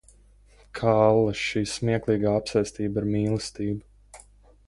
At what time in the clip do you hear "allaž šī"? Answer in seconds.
1.09-1.61